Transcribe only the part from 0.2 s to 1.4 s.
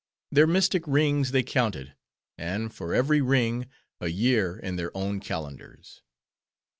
Their mystic rings